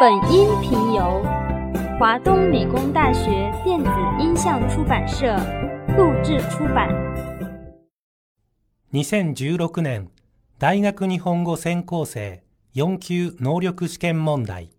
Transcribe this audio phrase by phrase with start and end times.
[0.00, 1.22] 本音频由
[1.98, 5.36] 华东理工大学电子音像出版社
[5.96, 6.88] 录制出版。
[8.92, 10.08] 2016年
[10.58, 12.42] 大学日本語専攻生
[12.74, 14.70] 4級能力試験問題。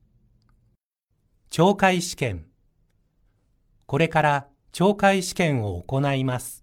[1.51, 2.45] 懲戒試験。
[3.85, 6.60] これから懲戒試験を行います。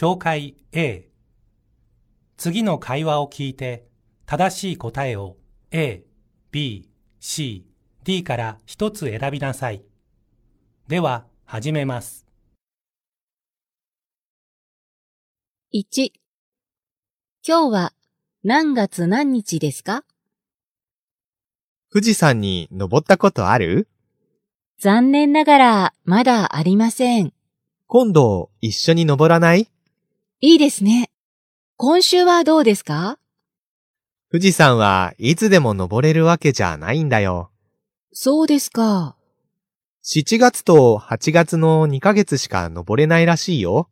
[0.00, 1.10] 懲戒 A
[2.38, 3.84] 次の会話を聞いて
[4.24, 5.36] 正しい答えを
[5.72, 6.04] A、
[6.50, 6.88] B、
[7.20, 7.66] C、
[8.02, 9.82] D から一つ選びなさい。
[10.88, 12.24] では、始めます。
[15.74, 16.12] 1
[17.46, 17.92] 今日は
[18.42, 20.04] 何月何日ですか？
[21.92, 23.86] 富士山に登ったことある？
[24.78, 27.34] 残念ながらまだありません。
[27.86, 29.68] 今度一緒に登らない？
[30.42, 31.10] いいですね。
[31.76, 33.18] 今週はどうですか？
[34.32, 37.50] 富士山はいつでも登れるわけじゃないんだよ。
[38.14, 39.16] そうですか。
[40.02, 43.90] 7月と8月の2ヶ月しか登れないらしいよ。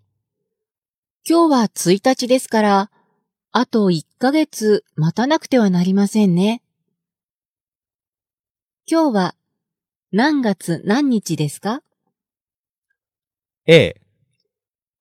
[1.29, 2.91] 今日は1日ですから、
[3.53, 6.63] あと1ヶ月待たなくてはなりませんね。
[8.91, 9.35] 今日は
[10.13, 11.83] 何月何日ですか
[13.67, 14.01] ？A、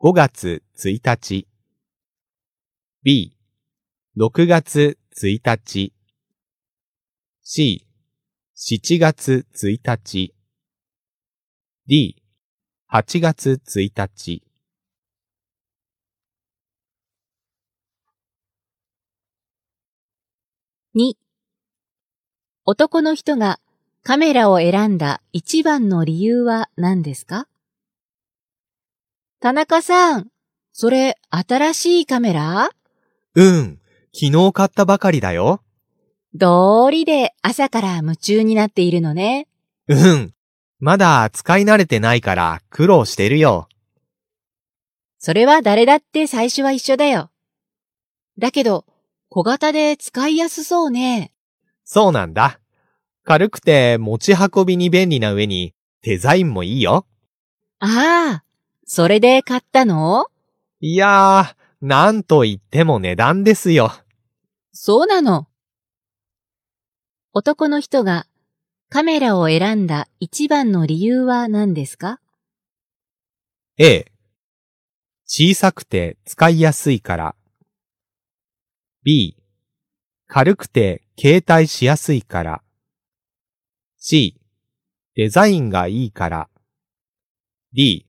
[0.02, 1.48] 5月1日。
[3.02, 3.36] B、
[4.16, 5.92] 6月1日。
[7.42, 7.88] C、
[8.56, 10.36] 7月1日。
[11.88, 12.22] D、
[12.92, 14.44] 8月1日。
[20.96, 21.14] 2
[22.66, 23.60] 男の人が
[24.04, 27.48] カメラを選んだ一番の理由は何ですか？
[29.40, 30.32] 田中さん、
[30.80, 32.70] それ新しいカメラ？
[33.34, 33.80] うん、
[34.14, 35.64] 昨日買ったばかりだよ。
[36.36, 39.48] 道理で朝から夢中になっているのね。
[39.88, 40.36] うん。
[40.78, 43.68] まだ使い慣れてないから苦労してるよ。
[45.18, 47.32] それは誰だって最初は一緒だよ。
[48.38, 48.86] だけど、
[49.30, 51.34] 小型で使いやすそうね。
[51.86, 52.60] そうなんだ。
[53.24, 55.74] 軽くて持ち運びに便利な上に
[56.04, 57.08] デザインもいいよ。
[57.80, 58.44] ああ、
[58.86, 60.28] それで買ったの？
[60.80, 63.92] いやー、なんと言っても値段ですよ。
[64.74, 65.48] そうなの。
[67.34, 68.28] 男の人が
[68.90, 72.20] カメラを選んだ一番の理由は何ですか
[73.80, 74.12] ？A、
[75.26, 77.36] 小さくて使いやすいから。
[79.04, 79.36] B、
[80.28, 82.62] 軽くて携帯しやすいから。
[83.98, 84.40] C、
[85.16, 86.50] デザインがいいから。
[87.74, 88.08] D、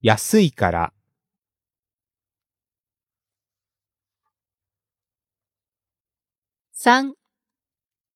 [0.00, 0.92] 安いから。
[6.82, 7.12] ?3、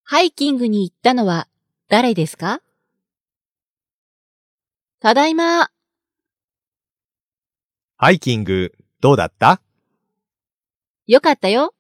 [0.05, 1.49] ハイキングに行ったのは
[1.91, 2.63] 誰ですか？
[5.01, 5.69] ただいま。
[7.99, 9.61] ハイキング、どうだった？
[11.07, 11.75] よかったよ。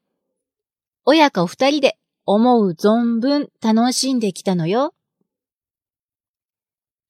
[1.06, 1.97] 親子二人で
[2.27, 4.93] 思う存分楽しんできたのよ。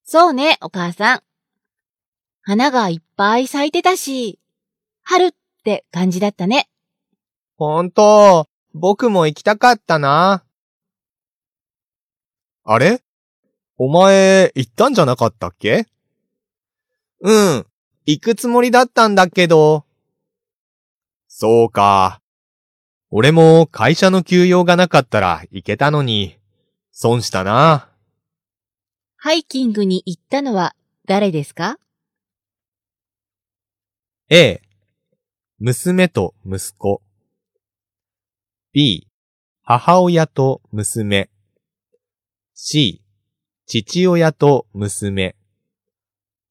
[0.05, 1.23] そうね、お母さん。
[2.43, 4.39] 花がいっぱい咲いてたし、
[5.03, 5.31] 春っ
[5.65, 6.69] て感じだったね。
[7.57, 10.45] ほんと、僕も行きたかったな。
[12.65, 13.03] あれ？
[13.77, 15.87] お前、行ったんじゃなかったっけ？
[17.21, 17.67] うん、
[18.05, 19.85] 行くつもりだったんだけど。
[21.29, 22.21] そうか。
[23.11, 26.37] 俺も会社の休養がなかったら行けたのに、
[26.91, 27.89] 損したな。
[29.17, 30.75] ハイキングに行ったのは
[31.07, 31.79] 誰ですか
[34.31, 34.61] ？A、
[35.61, 37.01] 娘と息子。
[38.77, 39.07] B、
[39.63, 41.31] 母親と娘。
[42.55, 43.05] C、
[43.67, 45.37] 父親と娘。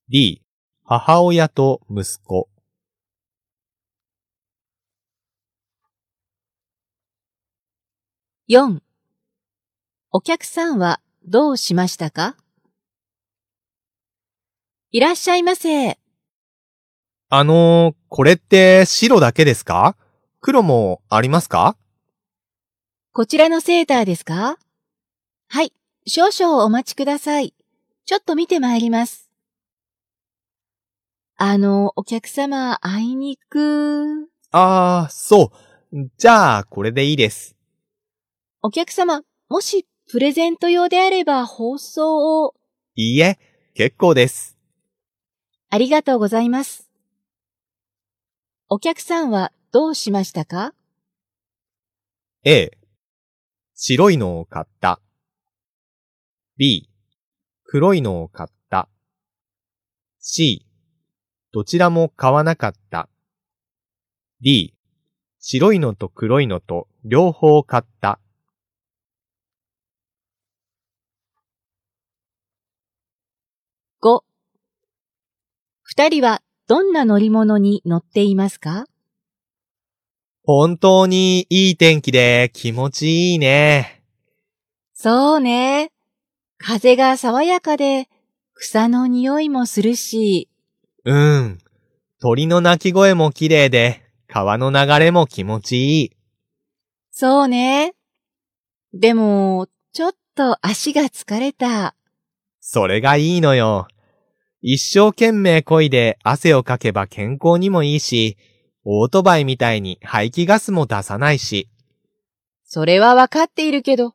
[0.07, 0.41] D、
[0.85, 2.47] 母親と息子。
[8.49, 8.79] ?4、
[10.13, 12.37] お客さんはどうしましたか？
[14.91, 15.99] いらっしゃいませ。
[17.27, 19.97] あのー、これって白だけですか？
[20.39, 21.75] 黒もありますか？
[23.15, 24.57] こちらのセーターですか？
[25.47, 25.71] はい、
[26.07, 27.53] 少々お待ちください。
[28.05, 29.29] ちょっと見てまいります。
[31.37, 35.51] あの、お客様、あいにく、あー、そ
[35.93, 36.09] う。
[36.17, 37.55] じゃあ、これでいいです。
[38.63, 42.55] お客様、もしプレゼント用であれば放送を、
[42.95, 43.37] いいえ、
[43.75, 44.57] 結構です。
[45.69, 46.89] ありがとうございます。
[48.69, 50.73] お客さんはどうしましたか
[52.43, 52.71] ？A、
[53.85, 55.01] 白いのを買った。
[56.55, 56.89] B、
[57.65, 58.87] 黒いのを買った。
[60.21, 60.65] C、
[61.51, 63.09] どちらも買わなかった。
[64.41, 64.73] D、
[65.37, 68.21] 白いのと黒いのと両方買った。
[74.01, 74.23] 5
[75.81, 78.85] 二人はどんな乗り物に乗っていますか？
[80.45, 84.03] 本当にいい天気で気持ちいいね。
[84.93, 85.91] そうね。
[86.57, 88.09] 風が爽やかで
[88.53, 90.49] 草の匂いもするし、
[91.05, 91.59] うん。
[92.19, 96.11] 鳥の鳴き声も綺麗で川の流れも気持ちいい。
[97.11, 97.93] そうね。
[98.93, 101.95] でも、ちょっと足が疲れた。
[102.59, 103.87] それがいいのよ。
[104.61, 108.37] 一生懸命漕いで汗をかけば健康にもいいし、
[108.85, 111.69] オートバイみたいに排気ガスも出さないし。
[112.65, 114.13] それはわかっているけど、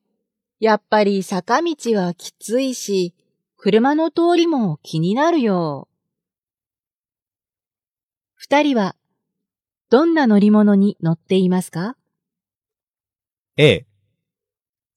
[0.61, 3.15] やっぱり坂道はきついし、
[3.57, 5.89] 車の通りも気になるよ。
[8.35, 8.95] 二人は、
[9.91, 11.97] どんな乗り物に乗っていますか
[13.57, 13.87] ？A、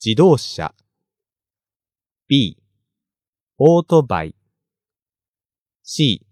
[0.03, 0.73] 自動車。
[2.27, 2.62] B、
[3.57, 4.35] オートバイ。
[5.83, 6.25] C、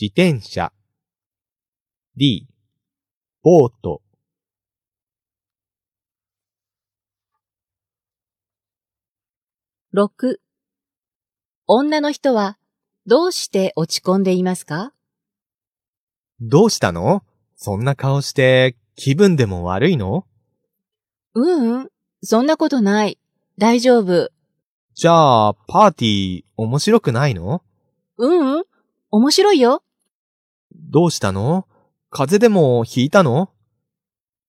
[0.00, 0.72] 自転車。
[2.20, 2.48] D、
[3.44, 4.02] ボート。
[9.94, 10.38] 6
[11.68, 12.58] 女の人は
[13.06, 14.92] どうして落ち込んでいますか？
[16.40, 17.22] どうしたの？
[17.54, 20.26] そんな顔して気分でも悪いの？
[21.34, 21.88] ううん、
[22.24, 23.20] そんなことない。
[23.58, 24.32] 大丈夫。
[24.94, 27.62] じゃあ、パーティー面白くないの？
[28.16, 28.64] ううん、
[29.12, 29.84] 面白いよ。
[30.74, 31.68] どうしたの？
[32.10, 33.50] 風邪でもひいたの？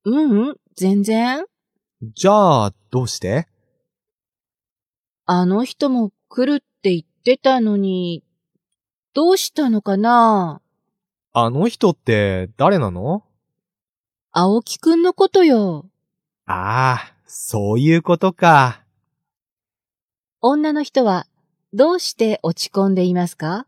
[0.06, 1.46] ううん、全然。
[2.02, 3.50] じゃあ、どうして？
[5.26, 8.24] あの人も来るって言ってたのに、
[9.14, 10.62] どうしたのかな？
[11.34, 13.24] あの人って誰なの？
[14.32, 15.90] 青木くんのことよ。
[16.46, 18.84] ああ、そういうことか。
[20.40, 21.28] 女の人は
[21.74, 23.68] どうして落ち込んでいますか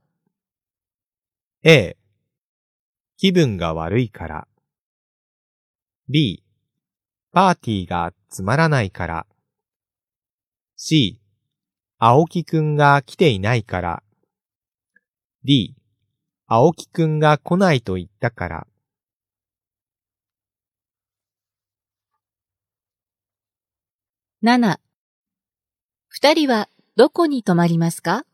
[1.63, 1.97] ？A、
[3.21, 4.47] 気分が悪いから。
[6.09, 6.43] B、
[7.31, 9.27] パーティーがつまらないから。
[10.75, 11.21] C、
[11.99, 14.03] 青木くんが来ていないから。
[15.43, 15.75] D、
[16.47, 18.67] 青木くんが来ないと言ったから。
[24.41, 24.79] ?7
[26.07, 28.25] 二人はどこに泊まりますか？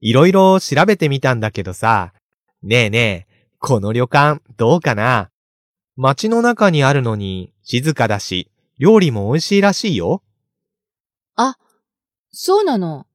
[0.00, 2.12] いろいろ調べてみたんだけどさ。
[2.64, 3.33] ねえねえ、
[3.66, 5.30] この旅館どうかな？
[5.96, 10.22] 街の中にあるのに静かだし、料理も美味しいらしいよ。
[11.34, 11.56] あ、
[12.30, 13.06] そうなの。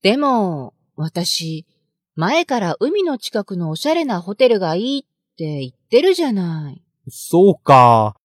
[0.00, 1.66] でも、私、
[2.14, 5.02] 前から海の近くのおしゃれなホテルがいいっ
[5.36, 6.82] て言ってるじゃない。
[7.10, 8.16] そうか。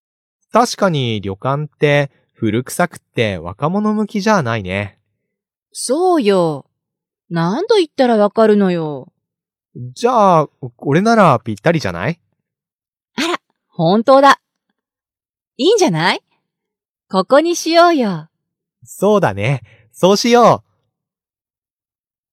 [0.53, 5.01] 確かに旅館って古臭くって若者向きじゃないね。
[5.73, 6.65] そうよ。
[7.29, 9.12] 何度言ったらわかるのよ。
[9.75, 12.19] じゃあ、これならぴったりじゃない？
[13.15, 14.42] あら、本当だ。
[15.56, 16.21] いいんじゃない？
[17.09, 18.30] ここにしようよ。
[18.83, 19.61] そうだね。
[19.94, 20.63] そうしよ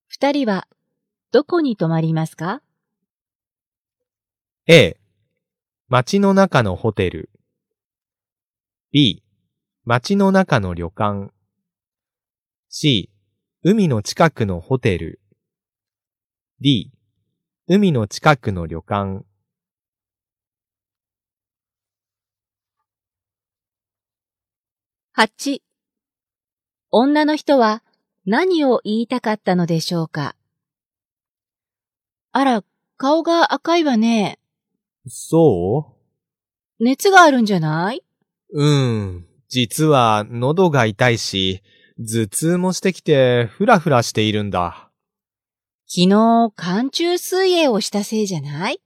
[0.07, 0.67] 二人は、
[1.31, 2.55] どこに泊まりますか？
[2.55, 2.63] う。
[4.67, 4.99] A、
[5.89, 7.31] 街の中のホテル。
[8.91, 9.23] B、
[9.85, 11.31] 街の中の旅館。
[12.69, 13.11] C、
[13.63, 15.21] 海の近くのホテル。
[16.61, 16.91] D、
[17.71, 19.27] 海の近くの旅館。
[25.15, 25.61] 8
[26.91, 27.83] 女の人は
[28.25, 30.35] 何を言いたかったのでしょうか？
[32.33, 32.65] あら、
[32.97, 34.39] 顔が赤いわね。
[35.07, 35.95] そ
[36.81, 38.03] 熱があるんじゃない？
[38.51, 38.67] うう
[39.11, 39.27] ん。
[39.51, 41.63] 実は喉が痛いし、
[41.99, 44.88] 頭痛もしてきてふらふらしているんだ。
[45.91, 48.83] 昨日、寒中水泳をしたせいじゃない？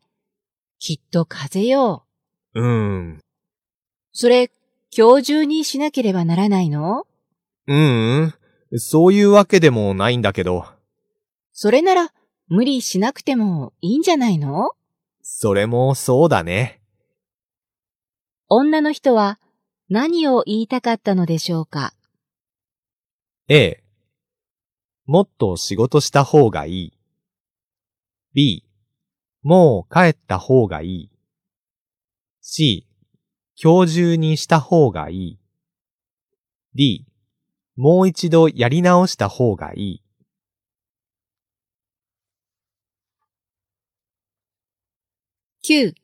[0.78, 2.04] きっと風邪よ。
[2.54, 3.18] うん。
[4.12, 4.52] それ、
[4.97, 7.09] 今日中にしなければならないの？
[7.66, 8.35] うん、
[8.71, 8.78] うん。
[8.78, 10.64] そういうわけでもないんだけど、
[11.52, 12.12] それなら、
[12.47, 14.71] 無理しなくてもいいんじゃないの？
[15.23, 16.82] それもそうだね。
[18.49, 19.40] 女の人は
[19.88, 21.94] 何を言いたかったのでしょうか
[23.49, 23.81] ？A、
[25.06, 26.92] もっと仕事した方がいい。
[28.35, 28.64] B、
[29.42, 31.11] もう帰った方がいい。
[32.40, 32.87] C、
[33.61, 35.38] 今日中にした方がいい。
[36.75, 37.06] D、
[37.76, 40.02] もう一度やり直した方がいい。
[45.64, 45.94] 9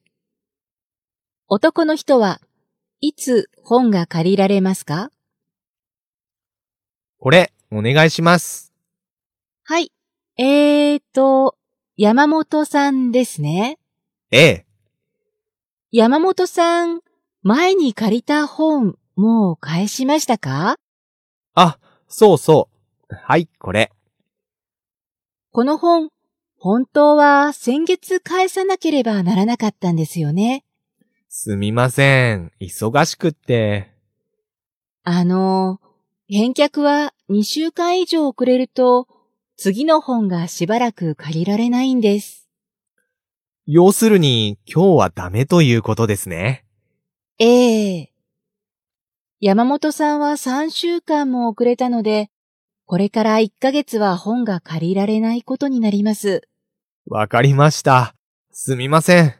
[1.49, 2.40] 男の人は
[3.00, 5.11] いつ本が借りられますか？
[7.19, 8.68] これ、お願いします。
[9.71, 9.93] はい。
[10.39, 11.55] えーと、
[11.99, 13.79] 山本さんですね。
[14.31, 14.67] ええ、
[15.93, 17.03] 山本さん、
[17.43, 20.77] 前に借りた本、もう返しましたか？
[21.55, 22.71] あ、そうそ
[23.11, 23.15] う。
[23.15, 23.93] はい、これ。
[25.53, 26.09] この本、
[26.57, 30.65] 本当は先月返さなければならなかったんですよね。
[31.29, 32.53] すみません。
[32.59, 33.93] 忙しくって。
[35.05, 35.79] あの、
[36.27, 39.07] 返却は2週間以上遅れると、
[39.61, 42.49] 次の本がしばらく借りられないんです。
[43.67, 46.65] 要するに、今日はダメということですね。
[47.41, 48.12] ええ
[49.41, 52.31] 山本さんは3週間も遅れたので、
[52.87, 56.49] これから1ヶ月は本が借りられないことになります。
[57.09, 58.15] わかりました。
[58.53, 59.35] すみません。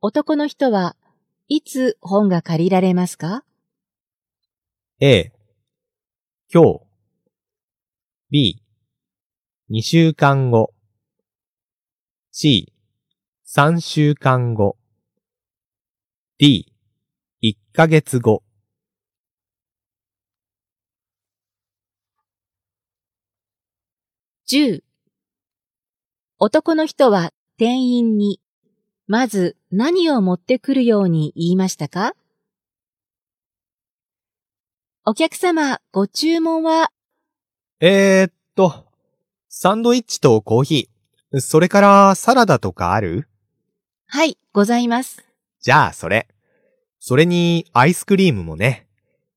[0.00, 0.96] 男の人は
[1.48, 3.44] いつ本が借りられますか
[5.00, 5.32] ？A、
[6.50, 6.83] 今日。
[8.36, 8.60] B、
[9.70, 10.74] 2週間後。
[12.32, 12.72] C、
[13.46, 14.76] 3週間後。
[16.38, 16.72] D、
[17.44, 18.42] 1ヶ月後。
[24.48, 24.82] ?10
[26.40, 28.40] 男の人は店員に、
[29.06, 32.16] まず何を持ってくるように言いましたか？
[35.04, 36.90] お客様、ご注文は、
[37.80, 38.86] えー、っと、
[39.48, 41.40] サンドイッチとコーヒー。
[41.40, 43.28] それからサラダとかある？
[44.06, 45.24] はい、ございます。
[45.60, 46.28] じゃあ、それ。
[47.00, 48.86] それに、アイスクリームもね。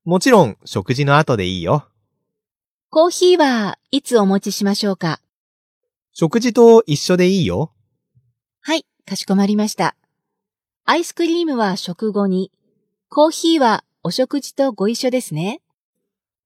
[0.06, 1.88] もちろん、食事の後でいいよ。
[2.89, 5.20] コーヒーはいつお持ちしましょうか？
[6.13, 7.74] 食事と一緒でいいよ。
[8.62, 9.96] はい、かしこまりました。
[10.86, 12.51] アイスクリームは食後に、
[13.10, 15.62] コーヒーはお食事とご一緒ですね。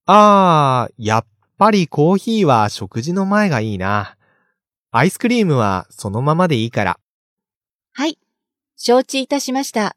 [0.06, 1.26] あー、やっ
[1.62, 4.18] ぱりコーヒーは食事の前がいいな。
[4.89, 7.00] アイスクリームはそのままでいいから。
[7.94, 8.18] はい、
[8.77, 9.96] 承知いたしました。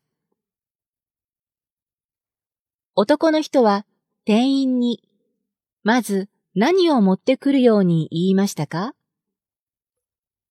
[2.94, 3.86] 男の人は
[4.26, 5.08] 店員に、
[5.84, 8.92] まず何を持ってくるように言いましたか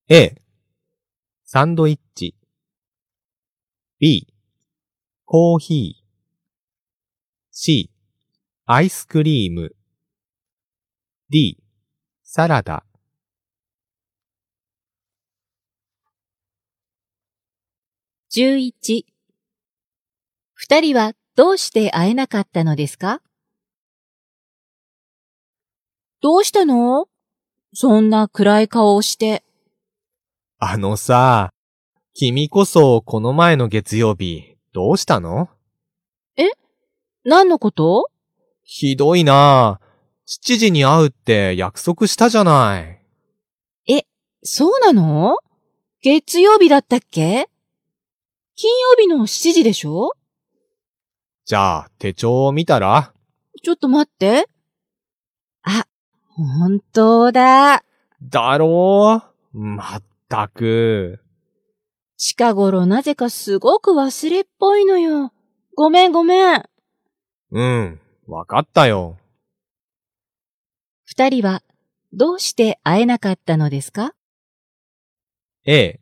[0.10, 0.42] ？A、
[1.46, 2.36] サンドイッチ。
[4.00, 4.34] B、
[5.26, 6.04] コーヒー。
[7.52, 7.92] C、
[8.66, 9.76] アイスクリーム。
[11.30, 11.58] D、
[12.24, 12.84] サラダ。
[18.36, 19.06] 11
[20.54, 23.22] 二人はどうして会えなかったのですか？
[26.22, 27.08] どうしたの？
[27.74, 29.44] そんな暗い顔をして。
[30.60, 31.52] あのさ、
[32.14, 35.50] 君こそこの前の月曜日、どうしたの？
[37.24, 38.10] 何のこと？
[38.64, 39.80] ひどいな
[40.28, 43.00] 7時に会うって約束したじゃない。
[44.46, 45.38] そうなの？
[46.02, 47.48] 月曜日だったっけ？
[48.56, 50.12] 金曜日の7時でしょ？
[51.46, 53.14] じゃあ、手帳を見たら？
[53.64, 54.50] ちょっと待って。
[55.62, 55.86] あ、
[56.28, 57.86] 本当だ。
[58.22, 59.58] だろう？
[59.58, 61.22] まったく。
[62.18, 65.32] 近頃なぜかすごく忘れっぽいのよ。
[65.78, 66.64] ごめんごめん。
[67.52, 69.18] うん、わかったよ。
[71.16, 71.62] 二人は
[72.12, 74.16] どうして会えなかったのですか
[75.64, 76.00] ？A、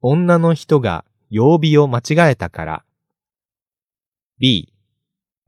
[0.00, 2.84] 女の人が曜日を間違えたから。
[4.38, 4.72] B、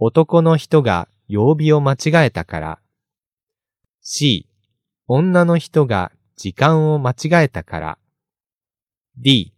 [0.01, 2.81] 男の人が曜日を間違えたから。
[4.01, 4.49] C、
[5.07, 7.99] 女の人が時間を間違えたから。
[9.17, 9.55] D、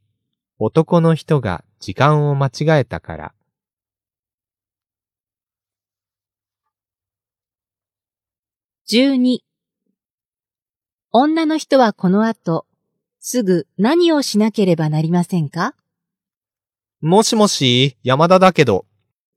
[0.59, 3.33] 男の人が時間を間違えたから。
[8.89, 9.41] 12
[11.11, 12.67] 女の人はこの後、
[13.19, 15.75] すぐ何をしなければなりませんか？
[17.01, 18.87] もしもし、山田だけど、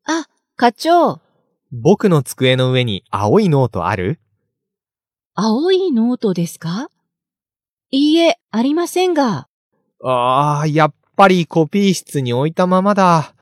[0.05, 1.19] あ、課長、
[1.71, 4.19] 僕の机の上に青いノートある？
[5.33, 6.91] 青いノートですか？
[7.89, 9.47] いいえ、ありませんが。
[10.03, 13.33] ああ、やっぱりコピー室に置いたままだ。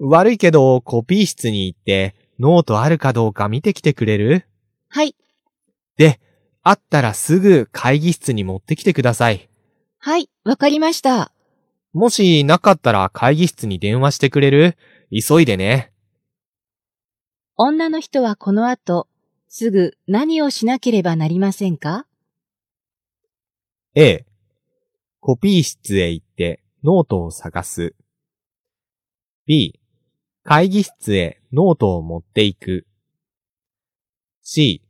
[0.00, 4.46] 悪いけど、コピー室に行って、ノートあるかどうか見てきてくれる？
[4.88, 5.14] はい、
[5.96, 6.20] で、
[6.62, 9.48] あったらすぐ会議室に持ってきてください。
[9.98, 11.32] はい、わかりました。
[11.92, 14.76] もしなかったら会議室に電話してくれる？
[15.10, 15.92] 急いでね。
[17.56, 19.08] 女の人はこの後、
[19.48, 22.06] すぐ何をしなければなりませんか
[23.94, 24.26] ？A、
[25.20, 27.94] コピー室へ行ってノートを探す。
[29.46, 29.78] B、
[30.42, 32.86] 会議室へノートを持っていく。
[34.42, 34.82] C、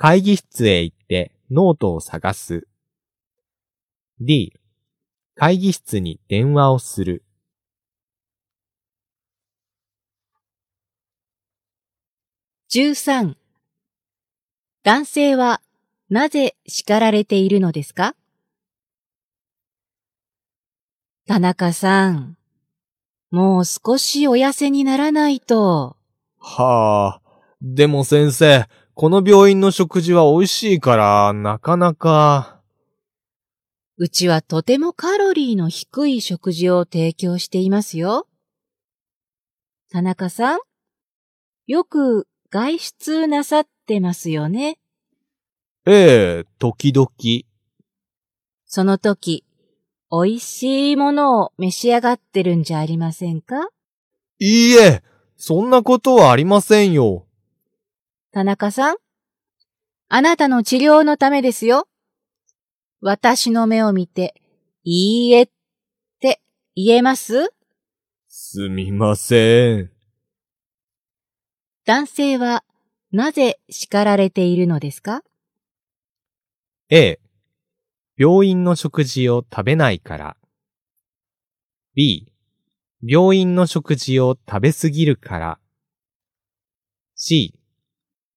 [0.00, 2.68] 会議室へ行ってノートを探す。
[4.20, 4.54] D、
[5.34, 7.24] 会議室に電話をする。
[12.70, 13.34] 13
[14.84, 15.60] 男性は
[16.08, 18.14] なぜ叱られているのですか？
[21.26, 22.36] 田中さん、
[23.32, 25.96] もう少しお痩せにならないと。
[26.38, 28.68] はあ、でも先生、
[29.00, 32.60] この病院の食事は美味しいから、なかなか。
[33.96, 38.26] うちはとてもカロリーの低い食事を提供していますよ。
[39.92, 40.58] 田中さん、
[41.68, 44.80] よく外出なさってますよね。
[45.86, 47.08] ええ、時々。
[48.66, 49.44] その時、
[50.10, 53.68] 美味しいものを召し上がってるんじゃありませんか？
[54.40, 55.04] いいえ、
[55.36, 57.26] そんなことはありませんよ。
[58.38, 58.96] 田中さん、
[60.08, 61.88] あなたの治療のためですよ。
[63.00, 64.40] 私の目を見て、
[64.84, 65.48] いいえっ
[66.20, 66.40] て
[66.76, 67.52] 言えます？
[68.28, 69.90] すみません。
[71.84, 72.62] 男性は
[73.10, 75.24] なぜ叱られているのですか
[76.90, 77.18] ？A、
[78.16, 80.36] 病院の食事を食べないから。
[81.96, 82.32] B、
[83.02, 85.58] 病院の食事を食べすぎるから。
[87.16, 87.57] C、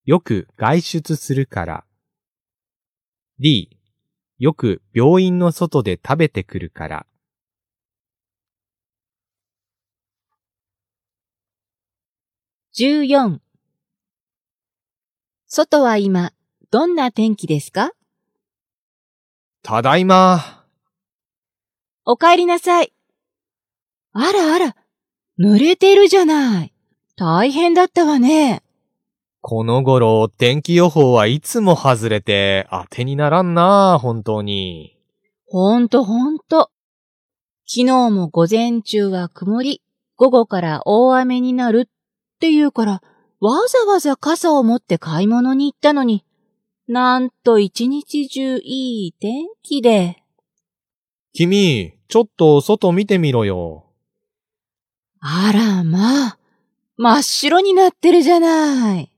[0.03, 1.83] よく外出するから。
[3.39, 3.77] D、
[4.39, 7.05] よく病院の外で食べてくるから。
[12.73, 13.39] 14
[15.47, 16.33] 外は今、
[16.71, 17.91] どんな天気ですか？
[19.61, 20.65] ただいま。
[22.05, 22.91] お帰りなさい。
[24.13, 24.75] あらあら、
[25.37, 26.73] 濡れてるじゃない。
[27.15, 28.63] 大変だったわね。
[29.43, 34.99] この頃、天気予報はいつも外れて当てにならんな本当に。
[35.47, 36.69] ほんとほんと。
[37.65, 39.81] 昨日も午前中は曇り、
[40.15, 43.01] 午後から大雨になるっていうから、
[43.39, 46.23] わざわざ傘を持って買い物に行ったのに、
[46.87, 50.21] なんと一日中いい天気で。
[51.33, 53.87] 君、ちょっと外見てみろよ。
[55.19, 56.37] あらまあ、
[56.97, 59.10] 真っ白になってるじゃない。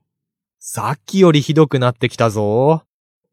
[0.66, 2.84] さっきよりひどくなってきたぞ。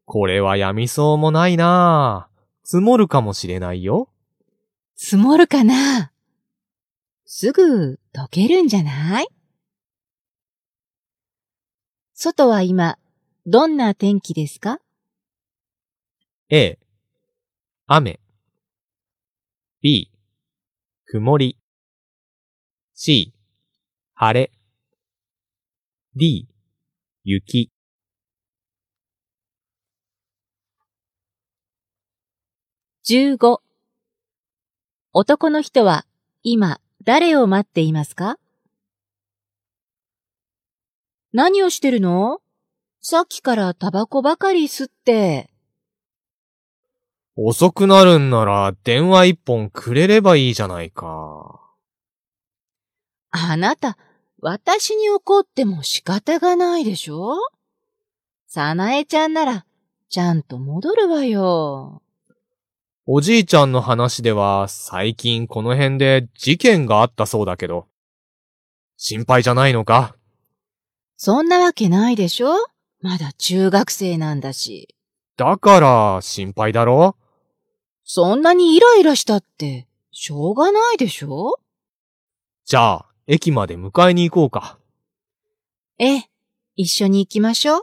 [0.04, 2.28] これはやみそうもないな
[2.62, 4.10] 積もるかもしれないよ。
[4.96, 6.12] 積もるかな
[7.24, 9.28] すぐ溶けるんじゃない？
[12.12, 12.98] 外は今、
[13.46, 14.78] どんな天気ですか
[16.50, 16.78] ？A、
[17.86, 18.20] 雨。
[19.80, 20.12] B、
[21.06, 21.56] 曇り。
[22.92, 23.32] C、
[24.12, 24.52] 晴れ。
[26.14, 26.46] D、
[27.24, 27.70] 雪。
[33.04, 33.60] 15
[35.12, 36.04] 男の人は
[36.42, 38.38] 今誰を待っていますか？
[41.32, 42.40] 何をしてるの？
[43.00, 45.48] さっきからタバコばかり吸って。
[47.36, 51.60] 遅くなるんなら電話一本くれればいいじゃないか。
[53.30, 53.96] あなた、
[54.44, 57.36] 私に怒っても仕方がないでしょ？
[58.48, 59.64] さなえちゃんなら、
[60.08, 62.02] ちゃんと戻るわよ。
[63.06, 67.86] おじいちゃんの話では最近この辺で事件があったそうだけど。
[68.96, 70.16] 心配じゃないのか？
[71.16, 72.50] そんなわけないでしょ？
[73.00, 74.96] まだ中学生なんだし。
[75.36, 77.14] だから心配だろ？
[78.02, 81.60] そんなにイライラしたって、しょうがないでしょ？
[82.64, 84.78] じゃあ、駅まで迎えに行こうか。
[85.98, 86.30] ええ、
[86.74, 87.82] 一緒に行きましょう。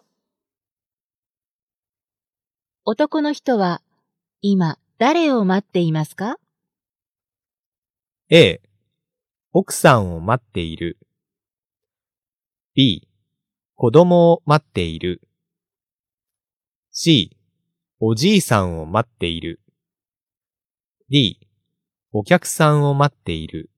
[2.83, 3.81] 男の人は、
[4.41, 6.37] 今、誰を待っていますか
[8.29, 8.61] ？A、
[9.53, 10.97] 奥さんを待っている。
[12.73, 13.07] B、
[13.75, 15.21] 子供を待っている。
[16.91, 17.37] C、
[18.01, 19.61] おじいさんを待っている。
[21.09, 21.47] D、
[22.11, 23.69] お客さんを待っている。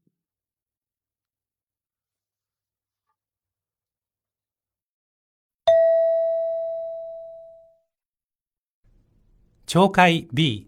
[9.73, 10.67] 懲戒 B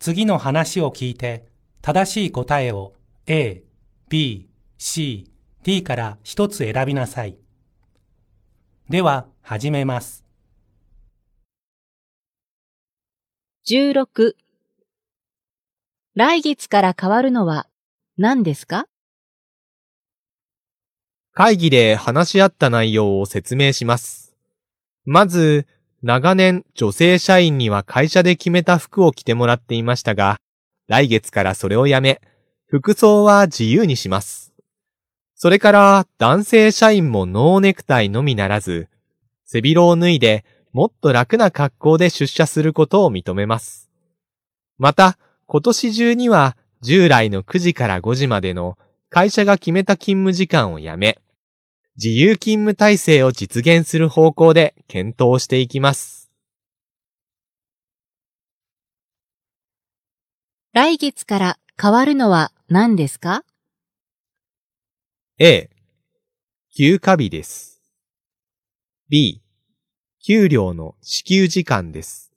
[0.00, 1.46] 次の話を聞いて
[1.80, 2.94] 正しい答えを
[3.28, 3.62] A、
[4.08, 5.30] B、C、
[5.62, 7.38] D から一つ選びなさい。
[8.88, 10.24] では、始めます。
[13.68, 14.32] 16
[16.16, 17.68] 来月から変わるのは
[18.18, 18.86] 何ですか？
[21.32, 24.34] 会議で話し合った内容を説明します。
[25.04, 25.68] まず、
[26.02, 30.38] 長年女性社員には会社で決めた服を着てもらっていましたが、
[30.88, 32.22] 来月からそれをやめ、
[32.66, 34.54] 服装は自由にします。
[35.34, 38.88] それから男性社員もノーネクタイのみならず、
[39.44, 43.90] 背広を脱いでもっと楽な格好で出社することを認めます。
[44.78, 48.78] また、今年中には従来の9時から5時までの
[49.10, 51.18] 会社が決めた勤務時間をやめ、
[52.02, 56.30] 自由勤務体制を実現する方向で検討していきます。
[60.72, 63.44] 来月から変わるのは何ですか
[65.38, 65.68] ？A、
[66.74, 67.82] 休暇日です。
[69.10, 69.42] B、
[70.24, 72.32] 給料の支給時間です。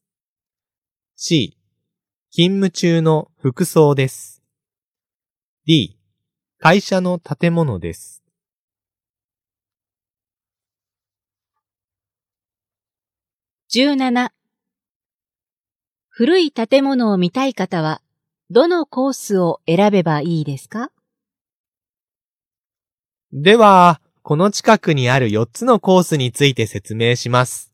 [1.15, 1.57] C、
[2.31, 4.43] 勤務中の服装です。
[5.65, 5.97] D、
[6.59, 8.22] 会社の建物です。
[13.75, 14.29] 17
[16.07, 18.03] 古い建物を見たい方は
[18.51, 20.91] どのコースを選べばいいですか？
[23.31, 27.73] では、この近くにある4つのコースについて説明します。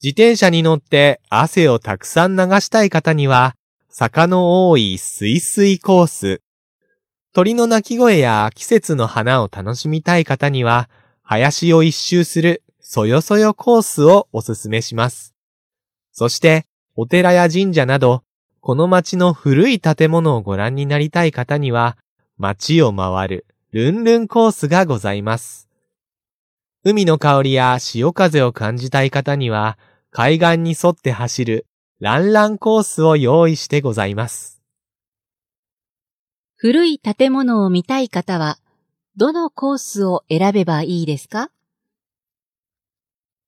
[0.00, 3.56] 自転車に乗って汗をたくさん流したい方には、
[3.88, 6.42] 坂の多いスイスイコース。
[7.32, 10.88] 鳥の鳴き声や季節の花を楽しみたい方には、
[11.24, 15.34] 林を一周するそよそよコースをおすすめします。
[16.10, 16.64] そして、
[16.96, 18.22] お寺や神社など、
[18.62, 21.98] この街の古い建物をご覧になりたい方には、
[22.38, 25.68] 街を回るルンルンコースがございます。
[26.82, 29.76] 海の香りや潮風を感じたい方には、
[30.10, 31.66] 海岸に沿って走る
[32.00, 34.62] ランランコースを用意してございます。
[36.56, 38.58] 古い建物を見たい方は
[39.18, 41.50] どのコースを選べばいいですか？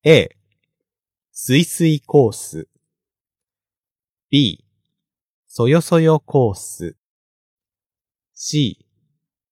[0.02, 0.34] A、
[1.30, 2.68] スイスイコース。
[4.30, 4.64] B、
[5.46, 6.96] そよそよコース。
[8.32, 8.86] C、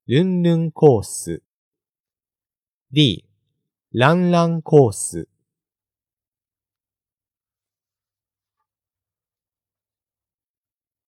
[0.07, 1.43] ルンルンコース。
[2.93, 3.29] D、
[3.93, 5.29] ランランコース。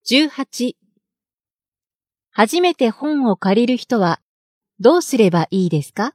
[0.05, 0.77] 18
[2.31, 4.21] 初めて本を借りる人は
[4.81, 6.15] どうすればいいですか？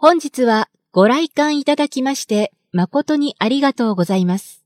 [0.00, 4.62] 本日はご来館いただきまして誠にありがとうございます。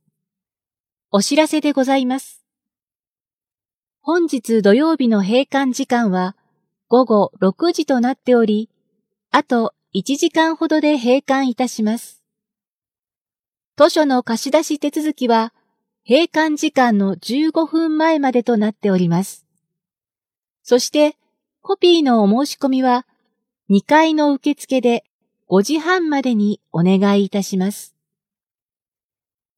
[1.11, 2.45] お知らせでございます。
[4.03, 6.37] 本日土曜日の閉館時間は
[6.89, 8.69] 午後6時となっており、
[9.31, 12.23] あと1時間ほどで閉館いたします。
[13.79, 15.55] 図書の貸し出し手続きは、
[16.07, 19.47] 閉館時間の15分前までとなっております。
[20.63, 21.17] そして、
[21.63, 23.07] コピーのお申し込みは、
[23.71, 25.05] 2階の受付で
[25.53, 27.95] 5時半までにお願いいたします。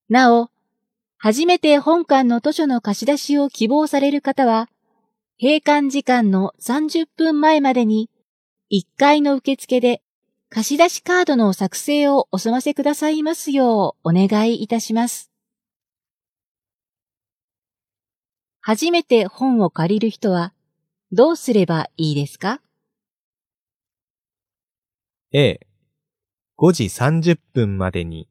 [0.08, 0.50] なお、
[1.18, 4.68] 初めて本館の図書の貸し出しを希望される方は、
[5.40, 8.10] 閉館時間の30分前までに、
[8.72, 10.02] 1階の受付で
[10.48, 15.30] 貸し出しカードの作成をお済ませくださいますようお願いいたします。
[18.60, 20.52] 初めて本を借りる人は
[21.12, 22.60] どうすればいいですか
[25.32, 25.60] ？A、
[26.64, 28.26] 5時30分までに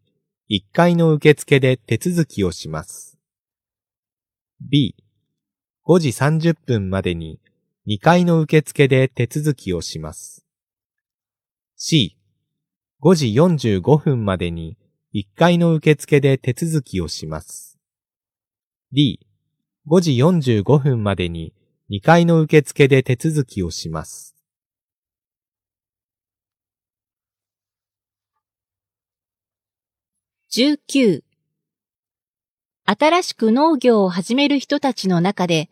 [0.49, 3.19] 1階の受付で手続きをします。
[4.59, 4.95] B、
[5.85, 7.39] 5時30分までに
[7.87, 10.43] 2階の受付で手続きをします。
[11.77, 12.17] C、
[13.03, 14.79] 5時45分までに
[15.13, 17.77] 1階の受付で手続きをします。
[18.91, 19.19] D、
[19.87, 21.53] 5時45分までに
[21.91, 24.32] 2階の受付で手続きをします。
[30.55, 31.21] 19
[32.85, 35.67] 新しく農業を始める人たちの中で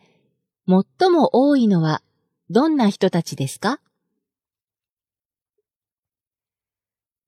[0.66, 2.02] 最も多いのは
[2.50, 3.78] どんな人たちですか？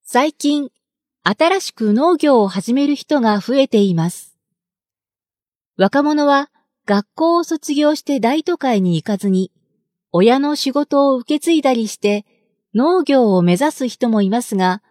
[0.02, 0.70] 最近、
[1.22, 4.36] 新しく農業を始める人が増えています。
[5.76, 6.50] 若者は
[6.86, 9.52] 学校を卒業して大都会に行かずに、
[10.10, 12.26] 親の仕事を受け継いだりして
[12.74, 14.82] 農業を目指す人もいますが、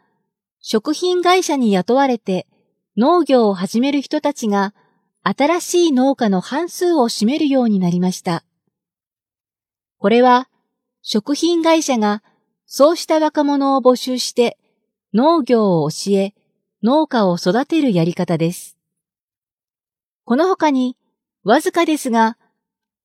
[0.62, 2.47] 食品会社に雇われて
[2.95, 4.75] 農業を始める人たちが
[5.23, 8.43] 新しい農家の半数を占めるようになりました。
[9.97, 10.47] これは
[11.01, 12.21] 食品会社が
[12.67, 14.58] そうした若者を募集して
[15.13, 16.34] 農業を教え
[16.84, 18.77] 農家を育てるやり方です。
[20.25, 20.95] この他に
[21.43, 22.38] わずかですが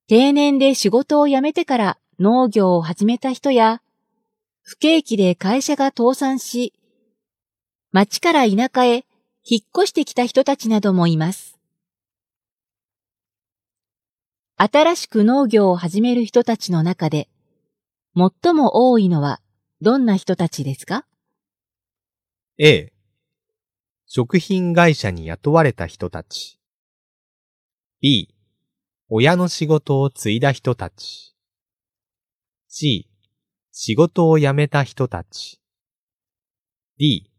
[0.06, 3.80] 定年で仕事を辞めてから農業を始めた人や
[4.62, 6.74] 不景気で会社が倒産し
[7.90, 9.04] 町から田舎へ
[9.44, 11.58] 引っ越してきた人たちなどもいます。
[14.56, 17.28] 新しく農業を始める人たちの中で、
[18.16, 19.40] 最も多いのは
[19.80, 21.06] どんな人たちですか
[22.58, 22.92] ?A、
[24.06, 26.58] 食品会社に雇われた人たち。
[28.00, 28.34] B、
[29.08, 31.36] 親の仕事を継いだ人たち。
[32.66, 33.08] C、
[33.70, 35.60] 仕事を辞めた人たち。
[36.98, 37.30] D、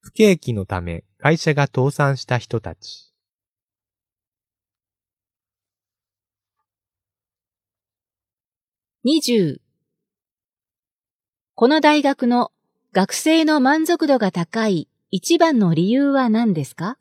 [0.00, 3.12] 不景気のため会社が倒産した人たち。
[9.04, 9.58] 20
[11.54, 12.50] この大学の
[12.92, 16.98] 学生の満足度が高い一番の理由は何ですか？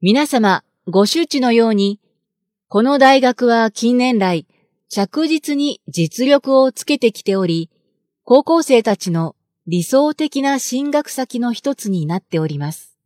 [0.00, 1.98] 皆様、ご周知のように、
[2.68, 4.46] この大学は近年来、
[4.88, 7.68] 着実に実力をつけてきており、
[8.22, 9.34] 高校生たちの
[9.68, 12.98] 理想的な進学先の一つになっております。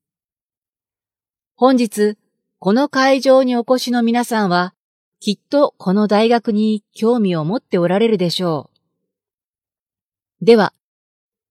[1.55, 2.16] 本日、
[2.59, 4.73] この会場にお越しの皆さんは、
[5.21, 8.71] きっとこの大学に興味を持っておられるでしょ
[10.40, 10.47] う。
[10.47, 10.73] では、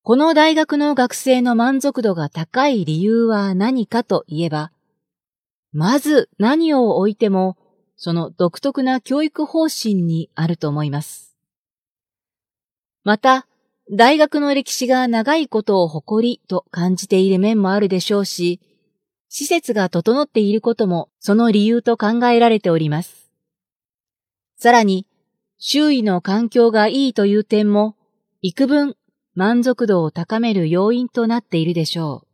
[0.01, 4.71] この大学の学生の満足度が高い理由は何かといえば、
[5.71, 7.57] まず何を置いても、
[7.95, 11.35] その独特な教育方針にあると思います。
[13.03, 13.47] また、
[13.91, 18.59] 大学の歴史が長いことを誇りと感じている面もあるでしょうし、
[19.29, 23.29] 施設が整っていることもその理由と考えられております。
[24.57, 25.05] さらに、
[25.59, 27.95] 周囲の環境がいいという点も、
[28.41, 28.95] 幾分
[29.35, 32.27] 満足度を高める要因となっているでしょう。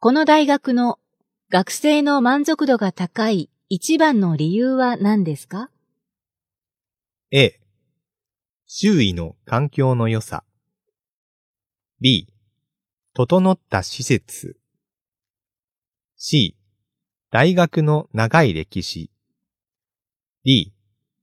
[0.00, 0.98] この大学の
[1.48, 5.70] 学生の満足度が高い一番の理由は何ですか
[7.30, 7.58] ?A、
[8.68, 10.42] 周囲の環境の良さ。
[12.00, 12.26] B、
[13.14, 14.58] 整った施設。
[16.16, 16.56] C、
[17.30, 19.12] 大学の長い歴史。
[20.44, 20.74] D、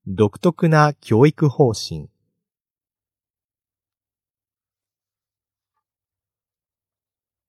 [0.08, 2.13] 独特な教育方針。